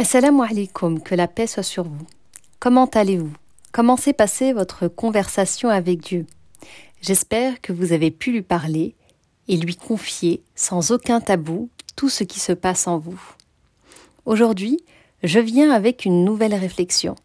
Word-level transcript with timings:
Assalamu 0.00 0.42
alaikum, 0.42 1.02
que 1.02 1.16
la 1.16 1.26
paix 1.26 1.48
soit 1.48 1.64
sur 1.64 1.82
vous. 1.82 2.06
Comment 2.60 2.86
allez-vous? 2.86 3.32
Comment 3.72 3.96
s'est 3.96 4.12
passée 4.12 4.52
votre 4.52 4.86
conversation 4.86 5.70
avec 5.70 6.00
Dieu? 6.00 6.24
J'espère 7.00 7.60
que 7.60 7.72
vous 7.72 7.90
avez 7.90 8.12
pu 8.12 8.30
lui 8.30 8.42
parler 8.42 8.94
et 9.48 9.56
lui 9.56 9.74
confier 9.74 10.44
sans 10.54 10.92
aucun 10.92 11.20
tabou 11.20 11.68
tout 11.96 12.08
ce 12.08 12.22
qui 12.22 12.38
se 12.38 12.52
passe 12.52 12.86
en 12.86 13.00
vous. 13.00 13.20
Aujourd'hui, 14.24 14.78
je 15.24 15.40
viens 15.40 15.72
avec 15.72 16.04
une 16.04 16.24
nouvelle 16.24 16.54
réflexion. 16.54 17.16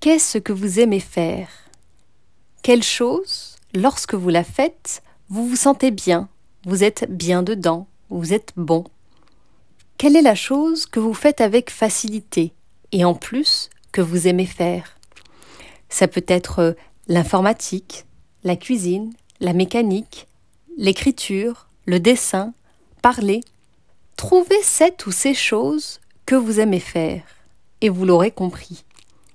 Qu'est-ce 0.00 0.38
que 0.38 0.54
vous 0.54 0.80
aimez 0.80 1.00
faire? 1.00 1.50
Quelle 2.62 2.82
chose, 2.82 3.56
lorsque 3.74 4.14
vous 4.14 4.30
la 4.30 4.44
faites, 4.44 5.02
vous 5.28 5.46
vous 5.46 5.56
sentez 5.56 5.90
bien, 5.90 6.30
vous 6.64 6.84
êtes 6.84 7.04
bien 7.10 7.42
dedans, 7.42 7.86
vous 8.08 8.32
êtes 8.32 8.54
bon? 8.56 8.84
Quelle 9.98 10.14
est 10.14 10.22
la 10.22 10.36
chose 10.36 10.86
que 10.86 11.00
vous 11.00 11.12
faites 11.12 11.40
avec 11.40 11.70
facilité 11.70 12.52
et 12.92 13.04
en 13.04 13.14
plus 13.14 13.68
que 13.90 14.00
vous 14.00 14.28
aimez 14.28 14.46
faire? 14.46 14.96
Ça 15.88 16.06
peut 16.06 16.24
être 16.28 16.76
l'informatique, 17.08 18.04
la 18.44 18.54
cuisine, 18.54 19.12
la 19.40 19.52
mécanique, 19.52 20.28
l'écriture, 20.76 21.66
le 21.84 21.98
dessin, 21.98 22.54
parler. 23.02 23.40
Trouvez 24.14 24.62
cette 24.62 25.04
ou 25.06 25.10
ces 25.10 25.34
choses 25.34 25.98
que 26.26 26.36
vous 26.36 26.60
aimez 26.60 26.78
faire 26.78 27.24
et 27.80 27.88
vous 27.88 28.04
l'aurez 28.04 28.30
compris. 28.30 28.84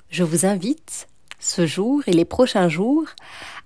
Je 0.09 0.23
vous 0.23 0.45
invite, 0.45 1.09
ce 1.41 1.65
jour 1.65 2.03
et 2.07 2.13
les 2.13 2.23
prochains 2.23 2.69
jours, 2.69 3.07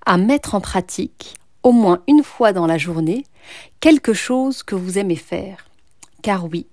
à 0.07 0.17
mettre 0.17 0.55
en 0.55 0.61
pratique, 0.61 1.35
au 1.61 1.73
moins 1.73 2.01
une 2.07 2.23
fois 2.23 2.53
dans 2.53 2.65
la 2.65 2.79
journée, 2.79 3.23
quelque 3.81 4.13
chose 4.13 4.63
que 4.63 4.73
vous 4.73 4.97
aimez 4.97 5.15
faire. 5.15 5.69
Car 6.23 6.45
oui, 6.45 6.65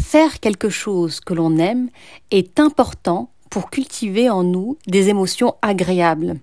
faire 0.00 0.40
quelque 0.40 0.68
chose 0.68 1.20
que 1.20 1.34
l'on 1.34 1.56
aime 1.58 1.88
est 2.30 2.60
important 2.60 3.30
pour 3.50 3.70
cultiver 3.70 4.28
en 4.30 4.42
nous 4.42 4.76
des 4.86 5.08
émotions 5.08 5.54
agréables. 5.62 6.36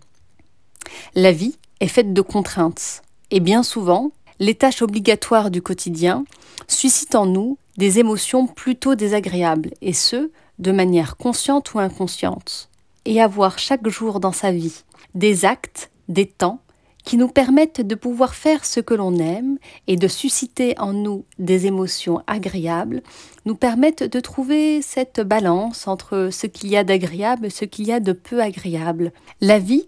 La 1.16 1.32
vie 1.32 1.58
est 1.80 1.88
faite 1.88 2.14
de 2.14 2.22
contraintes, 2.22 3.02
et 3.32 3.40
bien 3.40 3.64
souvent, 3.64 4.12
les 4.40 4.56
tâches 4.56 4.82
obligatoires 4.82 5.52
du 5.52 5.62
quotidien 5.62 6.26
suscitent 6.68 7.16
en 7.16 7.26
nous 7.26 7.58
des 7.78 8.00
émotions 8.00 8.48
plutôt 8.48 8.96
désagréables, 8.96 9.72
et 9.82 9.94
ce, 9.94 10.32
de 10.60 10.72
manière 10.72 11.18
consciente 11.18 11.74
ou 11.74 11.80
inconsciente. 11.80 12.70
Et 13.06 13.22
avoir 13.22 13.60
chaque 13.60 13.88
jour 13.90 14.20
dans 14.20 14.32
sa 14.32 14.52
vie 14.52 14.84
des 15.16 15.46
actes, 15.46 15.92
des 16.10 16.26
temps, 16.26 16.62
qui 17.04 17.18
nous 17.18 17.28
permettent 17.28 17.82
de 17.82 17.96
pouvoir 17.96 18.34
faire 18.36 18.66
ce 18.66 18.80
que 18.80 18.94
l'on 18.94 19.18
aime 19.18 19.58
et 19.88 19.96
de 19.96 20.08
susciter 20.08 20.74
en 20.80 20.94
nous 20.94 21.26
des 21.40 21.66
émotions 21.66 22.22
agréables, 22.28 23.02
nous 23.46 23.56
permettent 23.56 24.04
de 24.04 24.20
trouver 24.20 24.82
cette 24.82 25.22
balance 25.22 25.88
entre 25.88 26.30
ce 26.32 26.48
qu'il 26.48 26.70
y 26.70 26.78
a 26.78 26.84
d'agréable 26.84 27.48
et 27.48 27.50
ce 27.50 27.66
qu'il 27.66 27.88
y 27.88 27.92
a 27.92 28.00
de 28.00 28.14
peu 28.14 28.42
agréable. 28.42 29.12
La 29.42 29.60
vie 29.60 29.88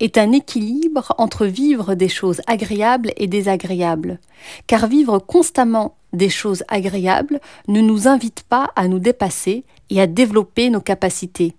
est 0.00 0.18
un 0.18 0.32
équilibre 0.32 1.14
entre 1.18 1.46
vivre 1.46 1.94
des 1.94 2.08
choses 2.08 2.40
agréables 2.46 3.12
et 3.16 3.26
désagréables, 3.26 4.20
car 4.66 4.86
vivre 4.86 5.18
constamment 5.18 5.96
des 6.12 6.28
choses 6.28 6.64
agréables 6.68 7.40
ne 7.66 7.80
nous 7.80 8.08
invite 8.08 8.44
pas 8.48 8.70
à 8.76 8.88
nous 8.88 8.98
dépasser 8.98 9.64
et 9.90 10.00
à 10.00 10.06
développer 10.06 10.70
nos 10.70 10.80
capacités. 10.80 11.54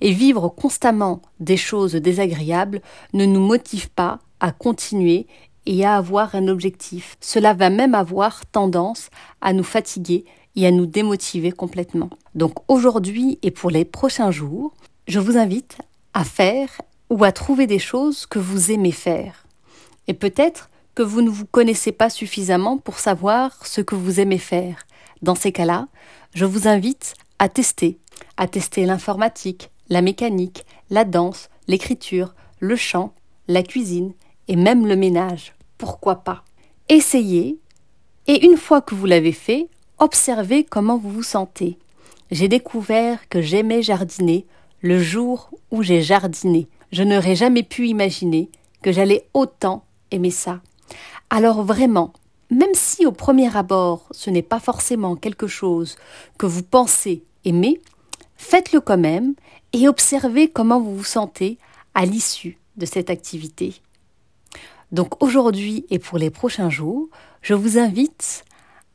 Et 0.00 0.12
vivre 0.12 0.48
constamment 0.48 1.22
des 1.40 1.56
choses 1.56 1.94
désagréables 1.94 2.80
ne 3.12 3.26
nous 3.26 3.40
motive 3.40 3.90
pas 3.90 4.20
à 4.40 4.52
continuer 4.52 5.26
et 5.66 5.84
à 5.84 5.96
avoir 5.96 6.34
un 6.34 6.48
objectif. 6.48 7.16
Cela 7.20 7.54
va 7.54 7.70
même 7.70 7.94
avoir 7.94 8.44
tendance 8.46 9.10
à 9.40 9.52
nous 9.52 9.64
fatiguer 9.64 10.24
et 10.56 10.66
à 10.66 10.70
nous 10.70 10.86
démotiver 10.86 11.52
complètement. 11.52 12.10
Donc 12.34 12.54
aujourd'hui 12.68 13.38
et 13.42 13.50
pour 13.50 13.70
les 13.70 13.84
prochains 13.84 14.30
jours, 14.30 14.74
je 15.08 15.18
vous 15.18 15.36
invite 15.36 15.78
à 16.12 16.24
faire 16.24 16.80
ou 17.10 17.24
à 17.24 17.32
trouver 17.32 17.66
des 17.66 17.78
choses 17.78 18.26
que 18.26 18.38
vous 18.38 18.70
aimez 18.70 18.92
faire. 18.92 19.46
Et 20.06 20.14
peut-être 20.14 20.70
que 20.94 21.02
vous 21.02 21.22
ne 21.22 21.30
vous 21.30 21.46
connaissez 21.46 21.92
pas 21.92 22.10
suffisamment 22.10 22.78
pour 22.78 22.98
savoir 22.98 23.66
ce 23.66 23.80
que 23.80 23.94
vous 23.94 24.20
aimez 24.20 24.38
faire. 24.38 24.86
Dans 25.22 25.34
ces 25.34 25.52
cas-là, 25.52 25.88
je 26.34 26.44
vous 26.44 26.68
invite 26.68 27.14
à 27.38 27.48
tester, 27.48 27.98
à 28.36 28.46
tester 28.46 28.84
l'informatique, 28.84 29.70
la 29.88 30.02
mécanique, 30.02 30.64
la 30.90 31.04
danse, 31.04 31.48
l'écriture, 31.68 32.34
le 32.60 32.76
chant, 32.76 33.14
la 33.48 33.62
cuisine 33.62 34.14
et 34.48 34.56
même 34.56 34.86
le 34.86 34.96
ménage. 34.96 35.54
Pourquoi 35.78 36.16
pas? 36.16 36.44
Essayez 36.88 37.58
et 38.26 38.46
une 38.46 38.56
fois 38.56 38.80
que 38.80 38.94
vous 38.94 39.06
l'avez 39.06 39.32
fait, 39.32 39.68
observez 39.98 40.64
comment 40.64 40.96
vous 40.96 41.10
vous 41.10 41.22
sentez. 41.22 41.78
J'ai 42.30 42.48
découvert 42.48 43.28
que 43.28 43.42
j'aimais 43.42 43.82
jardiner 43.82 44.46
le 44.80 44.98
jour 44.98 45.50
où 45.70 45.82
j'ai 45.82 46.02
jardiné. 46.02 46.68
Je 46.90 47.02
n'aurais 47.02 47.36
jamais 47.36 47.62
pu 47.62 47.86
imaginer 47.88 48.50
que 48.82 48.92
j'allais 48.92 49.28
autant 49.34 49.84
aimer 50.10 50.30
ça. 50.30 50.60
Alors 51.30 51.62
vraiment, 51.62 52.12
même 52.50 52.74
si 52.74 53.06
au 53.06 53.12
premier 53.12 53.54
abord 53.56 54.06
ce 54.10 54.30
n'est 54.30 54.42
pas 54.42 54.60
forcément 54.60 55.16
quelque 55.16 55.46
chose 55.46 55.96
que 56.38 56.46
vous 56.46 56.62
pensez 56.62 57.24
aimer, 57.44 57.80
faites-le 58.44 58.80
quand 58.80 58.98
même 58.98 59.34
et 59.72 59.88
observez 59.88 60.48
comment 60.48 60.80
vous 60.80 60.96
vous 60.96 61.04
sentez 61.04 61.58
à 61.94 62.04
l'issue 62.04 62.58
de 62.76 62.86
cette 62.86 63.10
activité. 63.10 63.80
Donc 64.92 65.22
aujourd'hui 65.22 65.86
et 65.90 65.98
pour 65.98 66.18
les 66.18 66.30
prochains 66.30 66.70
jours, 66.70 67.08
je 67.40 67.54
vous 67.54 67.78
invite 67.78 68.44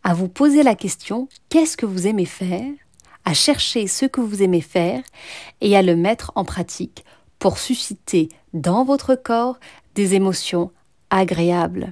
à 0.04 0.14
vous 0.14 0.30
poser 0.30 0.64
la 0.64 0.76
question 0.76 1.28
qu'est-ce 1.50 1.78
que 1.78 1.86
vous 1.86 2.08
aimez 2.08 2.26
faire, 2.26 2.72
à 3.26 3.34
chercher 3.34 3.88
ce 3.88 4.06
que 4.06 4.22
vous 4.22 4.44
aimez 4.44 4.62
faire 4.62 5.02
et 5.62 5.76
à 5.76 5.82
le 5.82 5.96
mettre 5.96 6.32
en 6.36 6.46
pratique 6.46 7.04
pour 7.40 7.58
susciter 7.58 8.30
dans 8.54 8.86
votre 8.86 9.16
corps 9.16 9.60
des 9.96 10.14
émotions 10.14 10.72
agréables. 11.10 11.92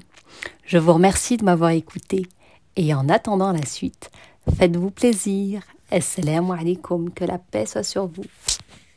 Je 0.64 0.78
vous 0.78 0.94
remercie 0.94 1.38
de 1.38 1.44
m'avoir 1.44 1.72
écouté 1.72 2.28
et 2.76 2.94
en 2.94 3.10
attendant 3.10 3.52
la 3.52 3.66
suite, 3.66 4.12
faites-vous 4.58 4.92
plaisir. 4.92 5.64
Assalamu 5.90 6.52
alaikum, 6.52 7.10
que 7.12 7.24
la 7.24 7.38
paix 7.38 7.66
soit 7.66 7.84
sur 7.84 8.08
vous. 8.08 8.26